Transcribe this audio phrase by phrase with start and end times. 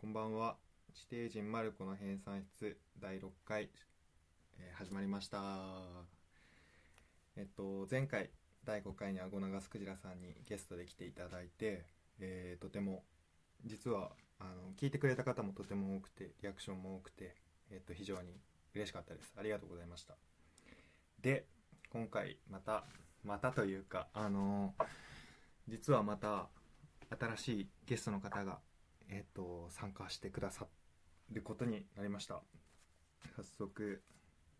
[0.00, 0.56] こんばんは。
[0.94, 3.68] 地底人マルコの編纂室第6回、
[4.58, 5.42] えー始まりました。
[7.36, 8.30] えっと、前回
[8.64, 11.84] 第5回にアゴナガスクジラさんにゲストで来ていただいて、
[12.18, 13.04] えーとても、
[13.66, 17.36] 実は、あの、聞いてくれた方もとても多くて、リアクションも多くて、
[17.70, 18.40] えっと、非常に
[18.74, 19.34] 嬉しかったです。
[19.38, 20.14] ありがとうございました。
[21.20, 21.44] で、
[21.90, 22.86] 今回また、
[23.22, 24.72] またというか、あの
[25.68, 26.48] 実はまた
[27.10, 28.60] 新しいゲストの方が
[29.10, 30.66] えっ、と参加してくださ
[31.30, 32.42] ることになりました。
[33.36, 34.02] 早速、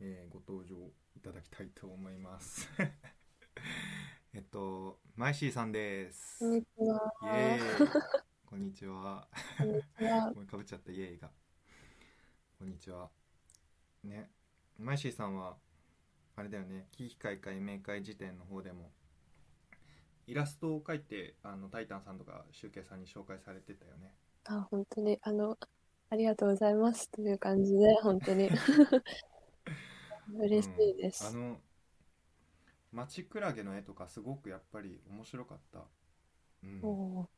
[0.00, 0.74] えーご登場
[1.16, 2.68] いただきたいと思います。
[4.34, 6.40] えっとマイシーさんです。
[6.40, 7.12] こんにちは。
[8.44, 9.28] こんにちは。
[9.56, 10.30] こんにちは。
[10.34, 11.30] ごめんかぶっちゃったイエーイが。
[12.58, 13.08] こんにちは。
[14.02, 14.30] ね。
[14.78, 15.58] マイシーさんは
[16.34, 16.88] あれだよね。
[16.90, 18.90] 危機開会明快辞典の方でも
[20.26, 25.58] イラストを描いてあのタイタンさんとかシュウケイさんに紹介されてたよねあ、本当に、あの、
[26.10, 28.48] ありがとうございますという感じで、本当に。
[30.38, 31.24] 嬉しいです。
[31.24, 31.60] うん、あの
[32.92, 35.84] 町クラゲの絵とかすごくやっぱり面白かった、
[36.62, 37.28] うん、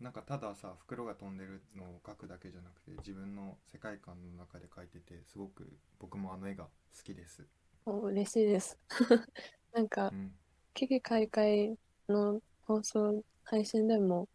[0.00, 6.70] なんかたださ袋が飛んでるのを描くだけじゃなくて自分の世界観の中で描いててすごく僕もあの絵が好
[7.02, 7.46] きです、
[7.86, 8.78] おー嬉しいです。
[9.72, 10.34] なんかう、ん、
[10.74, 11.78] 危機開会
[12.08, 14.28] の放送、配信でもうん、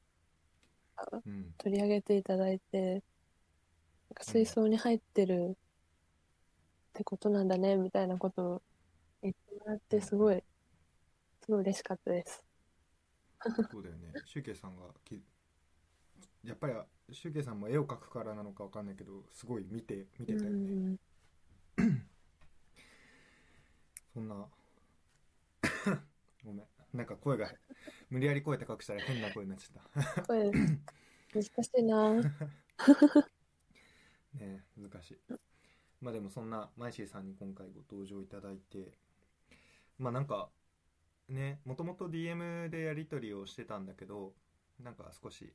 [1.57, 3.01] 取り上げていただいて、なん
[4.15, 5.55] か水槽に入ってるっ
[6.93, 8.61] てことなんだね、みたいなことを
[9.21, 10.43] 言ってもらって、すごい、
[11.41, 12.43] すごい嬉しかったです。
[13.71, 14.13] そうだよね。
[14.25, 15.21] シュウケイさんがき
[16.43, 16.73] やっぱり
[17.11, 20.97] シュウケイさんも絵を描くからなのかわかんないけどすごい見て見てたようねん、
[24.13, 24.35] そんな
[26.43, 27.51] ごめんなんか声が
[28.09, 30.23] 無理やり声高くしたら変な声になっちゃった。
[30.23, 32.13] これ、難しいな。
[34.33, 35.19] ねえ難しい。
[36.01, 38.97] まあでもそんなマイシーさんに今回ご登場いただいて
[39.99, 40.49] まあなんか
[41.29, 44.33] ねもともと DM でやり取りをしてたんだけど
[44.79, 45.53] なんか少し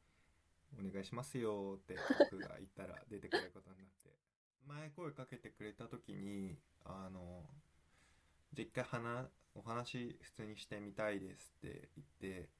[0.80, 1.96] 「お願いしますよ」って
[2.30, 4.14] 僕が言ったら出てくれることになって。
[4.66, 7.44] 前声かけてくれた時にあの
[8.54, 12.50] じゃあ一回話お話普通にしてみたいですって言って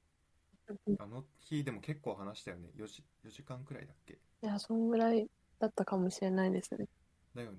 [0.97, 2.69] あの日でも結構話したよね。
[2.75, 4.19] 4時 ,4 時間くらいだっけ？
[4.41, 5.29] いや、そんぐらい
[5.59, 6.87] だったかもしれないですね。
[7.35, 7.57] だよね。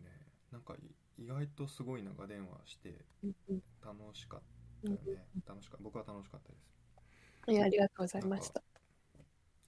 [0.50, 3.04] なんかい意外とすごい長電話して
[3.82, 4.42] 楽しかっ
[4.84, 5.26] たよね。
[5.47, 6.76] 楽しか僕は楽しかったです。
[7.48, 8.62] いや、ありがとうございました。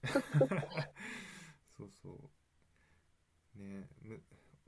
[1.77, 3.59] そうそう。
[3.59, 4.21] ねむ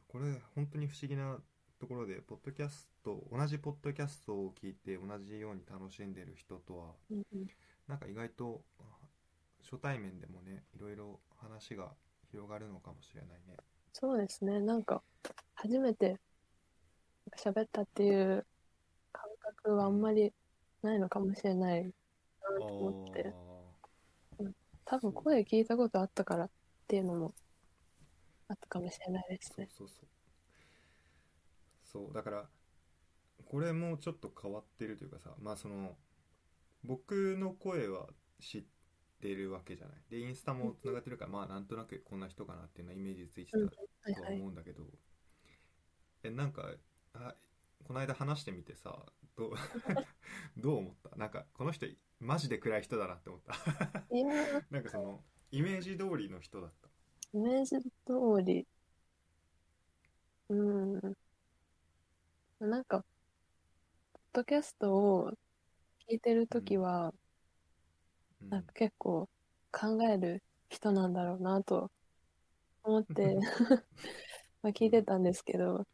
[0.07, 1.41] これ本当に不思議な
[1.81, 7.47] ところでポッドキャスト同じポッドキャストを聞いて同じように楽しんでる人とはうんうん。
[7.87, 8.83] なんか意外とあ
[9.63, 11.89] 初対面でもねいろいろ話が
[12.29, 13.57] 広がるのかもしれないね。
[13.93, 14.59] そうですね。
[14.61, 15.01] なんか、
[15.55, 16.17] 初めて
[17.35, 18.45] 喋ったっていう
[19.11, 20.31] 感覚はあんまり
[20.83, 21.91] ないのかもしれないな
[22.59, 23.33] と思って、
[24.85, 26.49] 多分声聞いたことあったからっ
[26.87, 27.33] ていうのも
[28.47, 29.67] あったかもしれないですね。
[29.75, 30.20] そうそうそう
[31.91, 32.49] そうだから
[33.45, 35.97] これもちょっと変わってるというかさまあその
[36.83, 38.07] 僕の声は
[38.39, 38.63] 知っ
[39.21, 39.97] てるわけじゃない。
[40.09, 43.69] でインスタもつながってるからまあなんとなくこんな人かなっていうのはイメージついてたうん
[44.15, 44.29] とは。
[44.29, 44.83] 思うんだけど、
[46.23, 46.73] えなんか
[47.13, 47.35] あ
[47.83, 49.53] この間話してみてさどう
[50.57, 51.15] どう思った？
[51.17, 51.85] なんかこの人
[52.19, 53.53] マジで暗い人だなって思った。
[54.69, 56.89] なんかそのイメージ通りの人だった。
[57.33, 58.65] イメージ通り、
[60.49, 61.15] うん。
[62.67, 63.03] なんか、
[64.13, 65.31] ポッドキャストを
[66.09, 67.13] 聞いてるときは、
[68.41, 68.49] うん。
[68.49, 69.27] なんか結構
[69.71, 71.91] 考える人なんだろうなと
[72.83, 73.35] 思って
[74.61, 75.87] まあ聞いてたんですけど、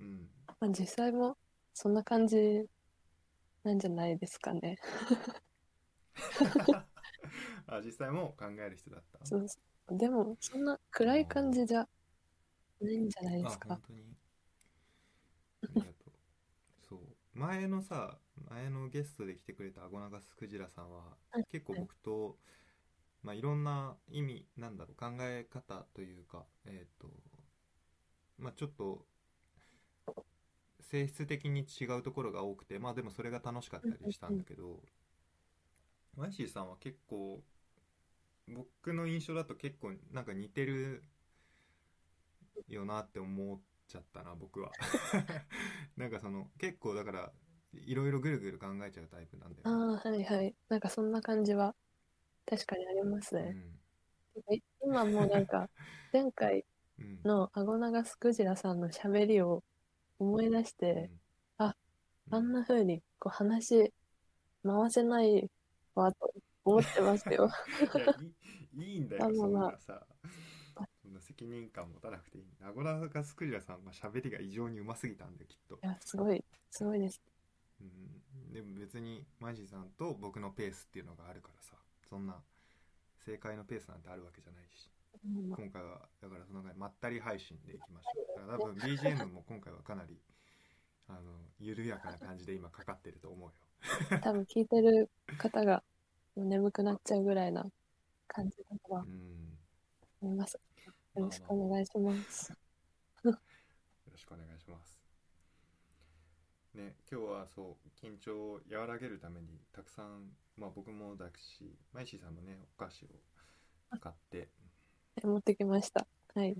[0.00, 0.28] うん。
[0.60, 1.36] まあ、実際も
[1.74, 2.66] そんな感じ
[3.64, 4.78] なんじゃないですかね。
[7.68, 9.26] あ実際も考える人だった。
[9.26, 9.46] そう
[9.96, 11.88] でもそんな暗い感じじゃ
[12.80, 13.66] ないんじゃないですか。
[13.70, 13.82] あ本。
[13.86, 14.16] 当に
[15.62, 16.12] ありがとう
[16.88, 17.00] そう
[17.36, 18.16] 前のさ
[18.50, 21.44] 前のゲストで来てくれたアゴナガスクジラさんははい。
[21.52, 22.38] 結構僕と、
[23.22, 27.08] まあ、いろんな意味なんだろう考え方というかえっ、と
[28.38, 29.04] まあちょっと
[30.80, 34.80] 性質的に違うところが多くてまあでもそれが楽しかったりしたんだけど
[36.16, 37.42] マイシーさんは結構
[38.48, 41.02] 僕の印象だと結構なんか似てる
[42.68, 44.72] よなって思っちゃったな僕は。
[45.96, 47.32] なんかその結構だから
[47.72, 50.54] いろいろぐるぐる考えちゃうタイプなんだよね、ああ、はいはい。
[50.68, 51.74] なんかそんな感じは
[52.46, 53.56] 確かにありますね。
[54.46, 54.60] うん。
[54.82, 55.68] 今もうなんか、
[56.12, 56.64] 前回
[56.98, 57.18] うん。
[57.24, 59.64] のアゴナガスクジラさんの喋りを
[60.18, 60.98] 思い出しうん。
[60.98, 61.10] て、
[61.58, 61.76] あ
[62.28, 62.34] うん。
[62.36, 63.92] あんな風にこう話
[64.64, 65.50] 回せない
[65.94, 66.34] わと
[66.64, 67.50] 思ってますよ。
[67.94, 68.08] いやい
[68.74, 69.72] いいいんだよ、 あまあそんまあ。
[69.72, 70.15] なさそんな
[71.26, 72.44] 責任感持たなくていい。
[72.62, 75.74] アゴラガスクジラさんは喋りが異常にうますぎたんだよきっと。
[75.74, 77.20] い、や、すごい、すごいです。
[77.80, 81.76] うん、でも別にマジさんと僕のペースっていうのがあるからさ
[82.08, 82.36] そんな
[83.18, 84.90] 正解のペースなんてあるわけじゃないし。
[85.24, 85.50] うん。
[85.50, 88.40] 今回はだからそのぐらいまったり配信でいきましょう。
[88.40, 90.18] だから多分 BGM も今回はかなり
[91.08, 91.20] あの
[91.58, 93.54] 緩やかな感じで今かかってると思うよ。
[94.22, 95.82] 多分聞いてる方が
[96.36, 97.66] 眠くなっちゃうぐらいな
[98.28, 99.58] 感じだとはうん。
[100.22, 100.58] 思います。
[101.16, 102.52] よろしくお願いします。
[103.24, 105.00] よろしくお願いします。
[106.74, 110.28] ね、今日はそう緊張を和らげるためにたくさん、
[110.58, 113.08] まあ、僕もだしマイシーさんもねお菓子を
[113.98, 114.50] 買って、
[115.24, 116.06] 持ってきました。
[116.34, 116.54] はい。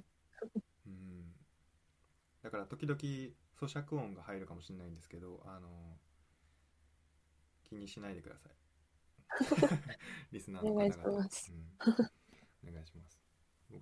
[0.86, 1.34] うん、
[2.42, 5.68] だから時々咀嚼音が入るかもしれないんですけどあの
[7.68, 8.52] 気にしないでください
[10.32, 12.25] リスナーの方々お願いしますうん、お願いします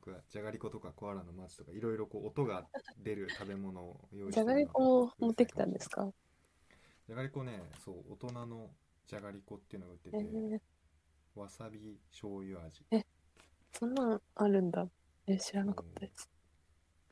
[0.05, 2.67] 僕はじゃがりことかコアラのマーチとかいろいろこう音が
[3.03, 6.12] 出る食べ物を用意してじゃがりこも持ってきたんですか？
[7.06, 8.71] じゃがりこねそう大人の
[9.06, 12.85] じゃがりこっていうのが売ってて、えー、わさび醤油味。
[13.73, 14.87] そんなんあるんだ。
[15.27, 16.29] え、知らなかったです。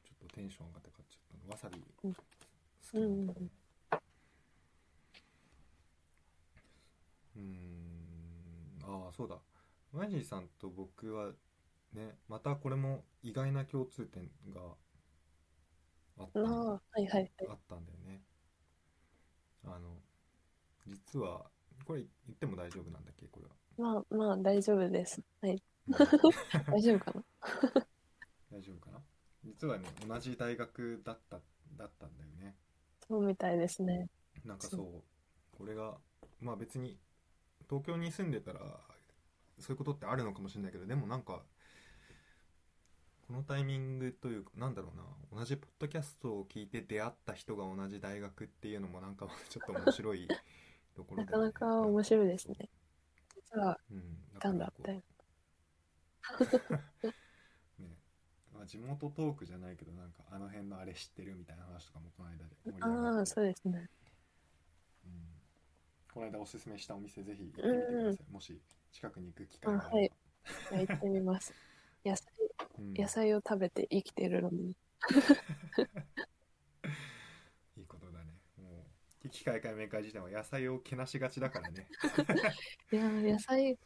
[0.05, 1.50] ちょっとテンション上がって買っちゃったの。
[1.50, 2.15] わさびうん。
[2.15, 2.21] 好
[2.91, 3.49] きなんだよね
[7.37, 9.05] うーん。
[9.05, 9.37] ああそうだ。
[9.93, 11.33] マジーさんと僕は
[11.93, 14.61] ねまたこれも意外な共通点が
[16.19, 17.31] あったああ、はいはいはい。
[17.49, 18.23] あったんだよね
[19.65, 20.03] あの
[20.87, 21.50] 実は
[21.85, 23.27] これ言っても大丈夫なんだっけ？
[23.29, 25.23] これはまあまあ大丈夫です。
[25.41, 25.53] はい。
[25.53, 25.94] うん
[26.71, 27.25] 大丈夫かな？
[28.50, 29.03] 大丈夫かな？
[29.44, 31.41] 実はね同じ大学だった
[31.77, 32.56] だったんだよね
[33.09, 34.09] そうみたいですね。
[34.44, 35.99] なんかそうこれが
[36.41, 37.00] まあ別に
[37.69, 38.61] 東京に住んでたら
[39.59, 41.44] そういうことってあるのかもしれないけどでもなんかこ
[43.43, 45.03] のタイミングというかなんだろうな
[45.39, 50.29] 同じポッドキャストを聞いて出会った人が同じ大学っていうのもなんかちょっと面白い
[50.94, 52.69] ところねなかなか面白いですね。
[53.53, 54.03] 実は、うんい
[54.39, 54.93] たんだって。
[57.79, 57.97] ね。
[58.53, 63.89] まあ、地元トークじゃないけどなんかあの辺のあれ知ってるみたいな話とかもこの間で盛り上がああ、そうですね。
[65.05, 65.12] うん。
[66.12, 68.61] この間おすすめしたお店ぜひ行ってみてください、もし
[68.93, 70.17] 近くに行く機会があれば、
[70.71, 70.87] あはい。
[70.87, 71.71] 行ってみます。
[72.04, 72.26] 野菜、
[72.78, 74.76] うん野菜を食べて生きてるのに。
[77.76, 78.87] いいことだねも
[79.25, 81.88] う機械会明会時点は野菜をけなしがちだからね
[82.93, 83.78] いやー、野菜、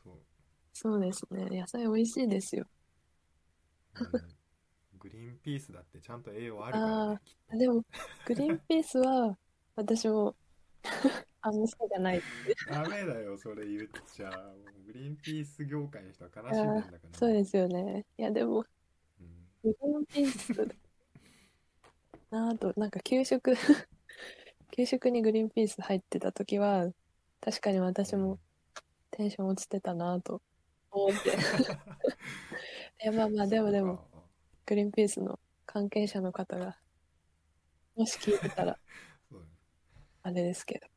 [0.72, 1.60] そう、ですね。
[1.60, 2.66] 野菜美味しいですよ。
[4.00, 4.36] うん
[4.98, 7.20] グリーンピースだってちゃんと栄養あるからね
[7.58, 7.84] でも、
[8.26, 9.38] グリーンピースは、
[9.76, 10.34] 私も、
[11.42, 12.22] あんま好きじゃない。
[12.70, 14.30] ダメだよそれ言っちゃ。
[14.86, 18.04] グリーンピース業界の人は悲しんでんだから、ね、そうですよね。
[18.18, 18.64] いや、でも、
[19.20, 20.76] うんグリーンピース、
[22.30, 23.54] な あと、なんか給食、
[24.72, 26.90] 給食にグリーンピース入ってた時は、
[27.40, 28.38] 確かに私も
[29.10, 30.42] テンション落ちてたなと。
[30.90, 31.30] 思って。
[31.30, 31.32] い
[33.06, 34.04] や、まあまあ、でもでも、
[34.66, 36.76] グリーンピースの関係者の方が、
[37.94, 38.78] もし聞いてたら、
[40.26, 40.88] あれですけど。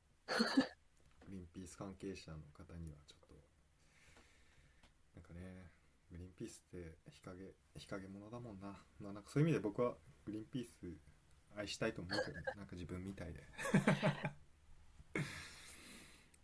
[1.22, 3.36] グリーンピース関係者の方にはちょっと
[5.16, 5.70] なんかね
[6.10, 8.70] グリーンピースって日陰日陰者だもんな、
[9.00, 9.94] まあ、なんかそういう意味で僕は
[10.26, 10.74] グリーンピース
[11.56, 12.44] 愛したいと思うけどね。
[12.58, 13.44] なんか自分みたいで。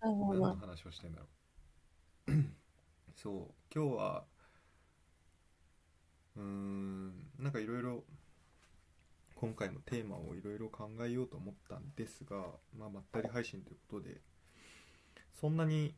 [0.01, 1.27] 何のまあ、話をしてんだろ
[2.27, 2.31] う。
[3.17, 4.27] そう今日は
[6.35, 8.05] うーんなんかいろいろ
[9.45, 12.37] 今回のテーマをいろいろ考えようと思ったんですが、
[12.75, 14.19] まあ、まったり配信ということで
[15.39, 15.93] そんなに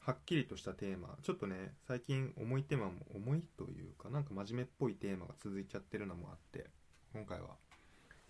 [0.00, 6.66] はっきりとしたテーマちょっとね最近重いテーマも重いというかなんか真面目っぽいテーマが続いちゃってるのもあって
[7.14, 7.56] 今回は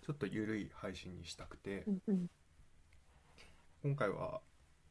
[0.05, 2.27] ちょっと緩い配信にしたくて、うんうん。
[3.83, 4.39] 今回は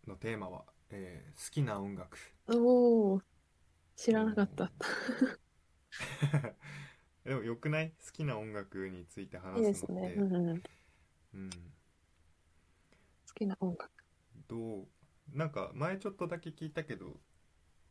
[0.06, 3.22] のテーマは、えー好きな音楽おー、
[3.96, 4.70] 知らなかった。
[7.24, 7.90] でもよくない？
[8.04, 10.14] 好きな音楽についていい話ですね。
[10.16, 10.60] うんうん。
[10.60, 10.68] 好
[11.34, 11.50] うん、
[13.34, 13.90] きな音楽。
[14.48, 14.88] どう？
[15.32, 17.20] なんか前ちょっとだけ聞いたけど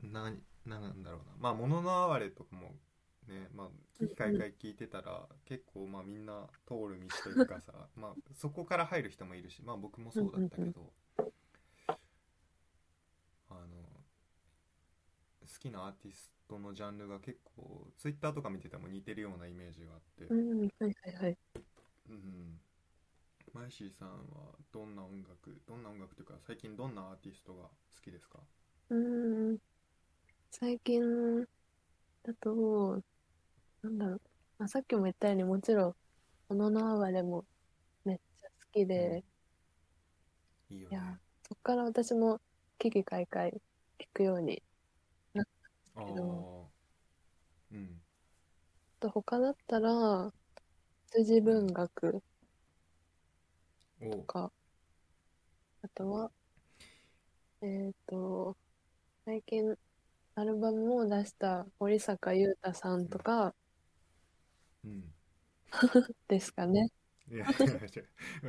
[0.01, 0.33] な
[0.65, 2.75] なんだろうなまあ「もののあわれ」とかも
[3.27, 10.93] ねまあ機械会聞いてたら結構まあみんな通る道というかさ まあそこから入る人もいるしまあ僕もそうだったけど
[13.49, 13.67] あの
[15.41, 20.25] 好きなアーティストのジャンルが結構ツイッターとか見てても似てるようなイメージがあって。
[20.25, 21.37] うん、はいはいはい。
[22.09, 22.59] うん
[23.53, 24.15] マイシーさんは
[24.71, 27.69] どんな音楽どんな音楽というか最近どんなアーティストが好
[28.03, 28.39] きですか？
[28.89, 29.57] うーん、
[30.51, 31.01] 最近
[32.23, 33.01] だと、
[33.81, 34.21] なんだろう、
[34.59, 35.95] まあ、さっきも言ったようにもちろん、
[36.49, 37.45] 小野の哀れも
[38.05, 39.23] めっちゃ好きで、
[40.69, 40.97] いやいいよね。
[41.47, 42.39] そっから私も
[42.77, 43.61] 危機開会
[43.99, 44.61] 聞くように。
[46.01, 46.69] あけど。
[47.71, 47.75] ー。
[47.75, 48.01] うん。
[48.99, 50.31] あと他だったら、
[51.11, 52.21] 羊文学
[54.01, 54.51] おとか、
[55.81, 56.31] あとは、
[57.61, 58.55] えっ、と、
[59.25, 59.75] 最近
[60.35, 63.53] アルバムを出した森坂優太さんとか
[64.83, 65.13] うん。
[66.27, 66.89] ですかね。
[67.31, 67.45] いや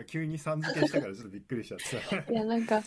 [0.07, 2.33] 急にさん付けしたからちょっとびっくりしちゃってさ。
[2.33, 2.83] いや、なんか、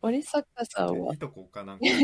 [0.00, 1.84] 森坂さんは、いとこかなんか